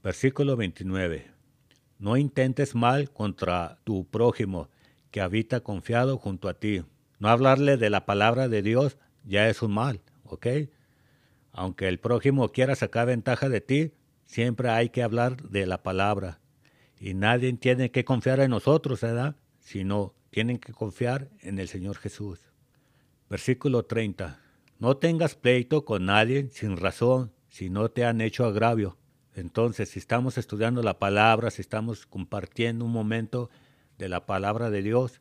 Versículo 0.03 0.57
29. 0.57 1.31
No 1.99 2.17
intentes 2.17 2.75
mal 2.75 3.11
contra 3.11 3.79
tu 3.85 4.07
prójimo, 4.07 4.69
que 5.11 5.21
habita 5.21 5.61
confiado 5.61 6.17
junto 6.19 6.49
a 6.49 6.55
ti. 6.55 6.83
No 7.19 7.29
hablarle 7.29 7.77
de 7.77 7.91
la 7.91 8.07
palabra 8.07 8.49
de 8.49 8.63
Dios 8.63 8.97
ya 9.25 9.49
es 9.49 9.61
un 9.61 9.73
mal, 9.73 10.01
¿ok? 10.25 10.47
Aunque 11.53 11.89
el 11.89 11.99
prójimo 11.99 12.51
quiera 12.51 12.75
sacar 12.77 13.07
ventaja 13.07 13.49
de 13.49 13.61
ti, 13.61 13.93
siempre 14.25 14.71
hay 14.71 14.89
que 14.89 15.03
hablar 15.03 15.43
de 15.43 15.67
la 15.67 15.83
palabra. 15.83 16.41
Y 16.99 17.15
nadie 17.15 17.53
tiene 17.55 17.91
que 17.91 18.05
confiar 18.05 18.41
en 18.41 18.51
nosotros, 18.51 19.01
¿verdad? 19.03 19.37
Sino 19.59 20.15
tienen 20.31 20.59
que 20.59 20.73
confiar 20.73 21.29
en 21.41 21.59
el 21.59 21.69
Señor 21.69 21.97
Jesús. 21.97 22.41
Versículo 23.29 23.85
30. 23.85 24.41
No 24.81 24.97
tengas 24.97 25.35
pleito 25.35 25.85
con 25.85 26.07
nadie 26.07 26.49
sin 26.49 26.79
razón, 26.79 27.35
si 27.51 27.69
no 27.69 27.91
te 27.91 28.07
han 28.07 28.23
hecho 28.23 28.47
agravio. 28.47 28.97
Entonces, 29.35 29.91
si 29.91 29.99
estamos 29.99 30.39
estudiando 30.39 30.83
la 30.83 30.99
palabra, 30.99 31.51
si 31.51 31.61
estamos 31.61 32.07
compartiendo 32.07 32.87
un 32.87 32.93
momento 32.93 33.51
de 33.99 34.09
la 34.09 34.25
palabra 34.25 34.71
de 34.71 34.81
Dios, 34.81 35.21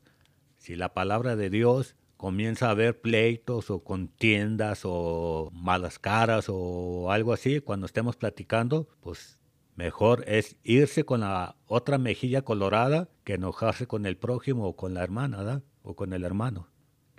si 0.58 0.78
la 0.78 0.94
palabra 0.94 1.36
de 1.36 1.50
Dios 1.50 1.98
comienza 2.16 2.68
a 2.68 2.72
haber 2.72 3.02
pleitos 3.02 3.70
o 3.70 3.84
contiendas 3.84 4.84
o 4.86 5.50
malas 5.52 6.00
caras 6.00 6.46
o 6.48 7.12
algo 7.12 7.34
así, 7.34 7.60
cuando 7.60 7.86
estemos 7.86 8.16
platicando, 8.16 8.88
pues 9.02 9.40
mejor 9.76 10.24
es 10.26 10.56
irse 10.64 11.04
con 11.04 11.20
la 11.20 11.58
otra 11.66 11.98
mejilla 11.98 12.44
colorada 12.44 13.10
que 13.26 13.34
enojarse 13.34 13.88
con 13.88 14.06
el 14.06 14.16
prójimo 14.16 14.70
o 14.70 14.78
con 14.78 14.94
la 14.94 15.04
hermana, 15.04 15.64
O 15.82 15.98
con 15.98 16.14
el 16.14 16.24
hermano. 16.24 16.70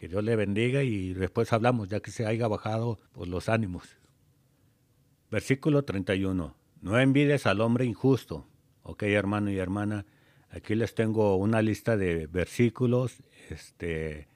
Que 0.01 0.09
Dios 0.09 0.25
le 0.25 0.35
bendiga 0.35 0.83
y 0.83 1.13
después 1.13 1.53
hablamos, 1.53 1.91
ya 1.91 2.01
que 2.01 2.11
se 2.11 2.25
haya 2.25 2.49
bajado 2.49 2.99
por 3.13 3.29
los 3.29 3.51
ánimos. 3.51 3.99
Versículo 5.31 5.85
31. 5.85 6.57
No 6.81 6.99
envides 6.99 7.45
al 7.47 7.61
hombre 7.61 7.85
injusto. 7.85 8.47
Ok, 8.83 9.03
hermano 9.03 9.51
y 9.51 9.59
hermana, 9.59 10.07
aquí 10.49 10.75
les 10.75 10.95
tengo 10.95 11.37
una 11.37 11.61
lista 11.61 11.99
de 11.99 12.27
versículos, 12.29 13.19
este, 13.51 14.27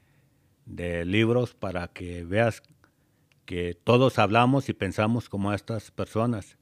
de 0.67 1.07
libros 1.07 1.55
para 1.55 1.89
que 1.89 2.25
veas 2.25 2.63
que 3.47 3.73
todos 3.73 4.19
hablamos 4.19 4.69
y 4.69 4.75
pensamos 4.75 5.31
como 5.31 5.55
estas 5.55 5.91
personas, 5.91 6.59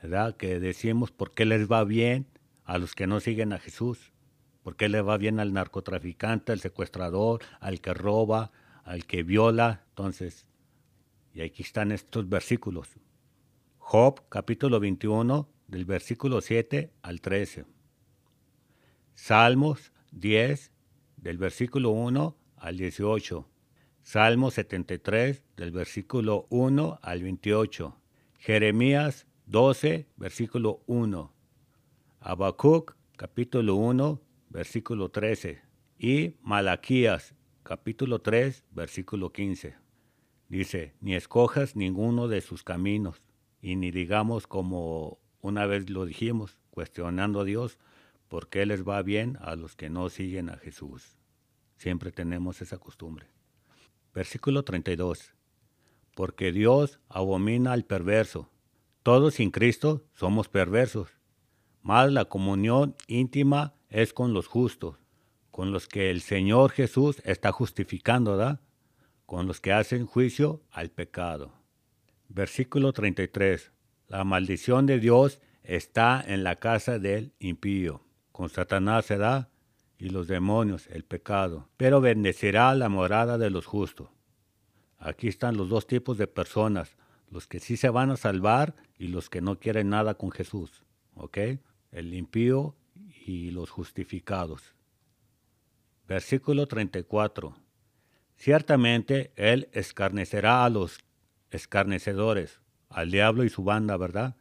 ¿verdad? 0.00 0.36
Que 0.36 0.60
decimos 0.60 1.10
por 1.10 1.34
qué 1.34 1.46
les 1.46 1.68
va 1.68 1.82
bien 1.82 2.28
a 2.64 2.78
los 2.78 2.94
que 2.94 3.08
no 3.08 3.18
siguen 3.18 3.52
a 3.52 3.58
Jesús. 3.58 4.12
¿Por 4.66 4.74
qué 4.74 4.88
le 4.88 5.00
va 5.00 5.16
bien 5.16 5.38
al 5.38 5.52
narcotraficante, 5.52 6.50
al 6.50 6.58
secuestrador, 6.58 7.40
al 7.60 7.80
que 7.80 7.94
roba, 7.94 8.50
al 8.82 9.06
que 9.06 9.22
viola? 9.22 9.84
Entonces, 9.90 10.48
y 11.32 11.42
aquí 11.42 11.62
están 11.62 11.92
estos 11.92 12.28
versículos. 12.28 12.88
Job 13.78 14.22
capítulo 14.28 14.80
21 14.80 15.48
del 15.68 15.84
versículo 15.84 16.40
7 16.40 16.90
al 17.00 17.20
13. 17.20 17.64
Salmos 19.14 19.92
10 20.10 20.72
del 21.16 21.38
versículo 21.38 21.90
1 21.90 22.36
al 22.56 22.76
18. 22.76 23.48
Salmo 24.02 24.50
73 24.50 25.44
del 25.56 25.70
versículo 25.70 26.48
1 26.50 26.98
al 27.02 27.22
28. 27.22 27.96
Jeremías 28.40 29.28
12 29.46 30.08
versículo 30.16 30.82
1. 30.88 31.32
Habacuc 32.18 32.96
capítulo 33.16 33.76
1 33.76 34.25
versículo 34.56 35.10
13, 35.10 35.60
y 35.98 36.36
Malaquías, 36.40 37.34
capítulo 37.62 38.22
3, 38.22 38.64
versículo 38.70 39.30
15. 39.30 39.76
Dice, 40.48 40.94
ni 41.02 41.14
escojas 41.14 41.76
ninguno 41.76 42.26
de 42.26 42.40
sus 42.40 42.64
caminos, 42.64 43.20
y 43.60 43.76
ni 43.76 43.90
digamos 43.90 44.46
como 44.46 45.18
una 45.42 45.66
vez 45.66 45.90
lo 45.90 46.06
dijimos, 46.06 46.56
cuestionando 46.70 47.40
a 47.40 47.44
Dios, 47.44 47.78
por 48.28 48.48
qué 48.48 48.64
les 48.64 48.82
va 48.82 49.02
bien 49.02 49.36
a 49.42 49.56
los 49.56 49.76
que 49.76 49.90
no 49.90 50.08
siguen 50.08 50.48
a 50.48 50.56
Jesús. 50.56 51.18
Siempre 51.76 52.10
tenemos 52.10 52.62
esa 52.62 52.78
costumbre. 52.78 53.26
Versículo 54.14 54.62
32. 54.62 55.34
Porque 56.14 56.50
Dios 56.50 56.98
abomina 57.10 57.74
al 57.74 57.84
perverso. 57.84 58.48
Todos 59.02 59.34
sin 59.34 59.50
Cristo 59.50 60.06
somos 60.14 60.48
perversos. 60.48 61.10
Más 61.82 62.10
la 62.10 62.24
comunión 62.24 62.96
íntima 63.06 63.75
es 63.88 64.12
con 64.12 64.32
los 64.32 64.46
justos, 64.46 64.96
con 65.50 65.72
los 65.72 65.88
que 65.88 66.10
el 66.10 66.20
Señor 66.20 66.70
Jesús 66.72 67.22
está 67.24 67.52
justificando, 67.52 68.36
¿verdad? 68.36 68.60
Con 69.24 69.46
los 69.46 69.60
que 69.60 69.72
hacen 69.72 70.06
juicio 70.06 70.62
al 70.70 70.90
pecado. 70.90 71.52
Versículo 72.28 72.92
33. 72.92 73.72
La 74.08 74.24
maldición 74.24 74.86
de 74.86 75.00
Dios 75.00 75.40
está 75.62 76.22
en 76.26 76.44
la 76.44 76.56
casa 76.56 76.98
del 76.98 77.32
impío. 77.38 78.02
Con 78.32 78.50
Satanás 78.50 79.06
se 79.06 79.16
da 79.16 79.50
y 79.98 80.10
los 80.10 80.28
demonios 80.28 80.86
el 80.88 81.04
pecado, 81.04 81.68
pero 81.76 82.00
bendecirá 82.00 82.74
la 82.74 82.88
morada 82.88 83.38
de 83.38 83.50
los 83.50 83.66
justos. 83.66 84.08
Aquí 84.98 85.28
están 85.28 85.56
los 85.56 85.68
dos 85.68 85.86
tipos 85.86 86.18
de 86.18 86.26
personas, 86.26 86.96
los 87.30 87.46
que 87.46 87.60
sí 87.60 87.76
se 87.76 87.88
van 87.88 88.10
a 88.10 88.16
salvar 88.16 88.74
y 88.98 89.08
los 89.08 89.30
que 89.30 89.40
no 89.40 89.58
quieren 89.58 89.90
nada 89.90 90.14
con 90.14 90.30
Jesús. 90.30 90.84
¿Ok? 91.14 91.38
El 91.92 92.14
impío 92.14 92.74
y 93.26 93.50
los 93.50 93.70
justificados. 93.70 94.74
Versículo 96.06 96.68
34. 96.68 97.56
Ciertamente 98.36 99.32
Él 99.34 99.68
escarnecerá 99.72 100.64
a 100.64 100.70
los 100.70 101.00
escarnecedores, 101.50 102.60
al 102.88 103.10
diablo 103.10 103.42
y 103.42 103.48
su 103.48 103.64
banda, 103.64 103.96
¿verdad? 103.96 104.36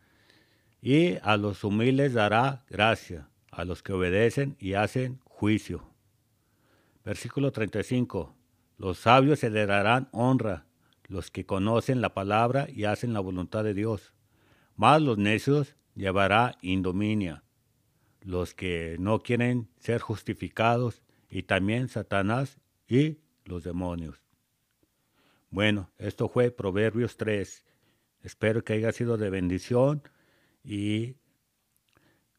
Y 0.81 1.15
a 1.23 1.35
los 1.37 1.63
humildes 1.63 2.13
dará 2.13 2.63
gracia, 2.69 3.29
a 3.49 3.65
los 3.65 3.81
que 3.81 3.93
obedecen 3.93 4.55
y 4.59 4.73
hacen 4.73 5.19
juicio. 5.23 5.89
Versículo 7.03 7.51
35. 7.51 8.35
Los 8.77 8.99
sabios 8.99 9.43
heredarán 9.43 10.09
honra, 10.11 10.67
los 11.07 11.31
que 11.31 11.47
conocen 11.47 12.01
la 12.01 12.13
palabra 12.13 12.67
y 12.71 12.83
hacen 12.83 13.13
la 13.13 13.19
voluntad 13.19 13.63
de 13.63 13.73
Dios. 13.73 14.13
Mas 14.75 15.01
los 15.01 15.17
necios 15.17 15.75
llevará 15.95 16.57
indominia 16.61 17.44
los 18.25 18.55
que 18.55 18.97
no 18.99 19.19
quieren 19.21 19.69
ser 19.77 20.01
justificados 20.01 21.03
y 21.29 21.43
también 21.43 21.87
Satanás 21.87 22.59
y 22.87 23.19
los 23.45 23.63
demonios. 23.63 24.21
Bueno, 25.51 25.91
esto 25.97 26.27
fue 26.27 26.51
Proverbios 26.51 27.17
3. 27.17 27.63
Espero 28.23 28.63
que 28.63 28.73
haya 28.73 28.91
sido 28.91 29.17
de 29.17 29.29
bendición 29.29 30.01
y 30.63 31.15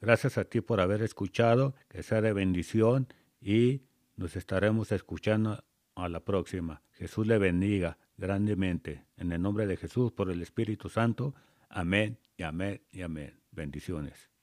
gracias 0.00 0.38
a 0.38 0.44
ti 0.44 0.60
por 0.60 0.80
haber 0.80 1.02
escuchado, 1.02 1.74
que 1.88 2.02
sea 2.02 2.20
de 2.20 2.32
bendición 2.32 3.06
y 3.40 3.82
nos 4.16 4.34
estaremos 4.34 4.90
escuchando 4.90 5.64
a 5.94 6.08
la 6.08 6.20
próxima. 6.20 6.82
Jesús 6.92 7.26
le 7.26 7.38
bendiga 7.38 7.96
grandemente. 8.16 9.06
En 9.16 9.30
el 9.30 9.40
nombre 9.40 9.66
de 9.66 9.76
Jesús, 9.76 10.10
por 10.12 10.30
el 10.30 10.42
Espíritu 10.42 10.88
Santo. 10.88 11.34
Amén 11.68 12.18
y 12.36 12.42
amén 12.42 12.82
y 12.90 13.02
amén. 13.02 13.38
Bendiciones. 13.52 14.35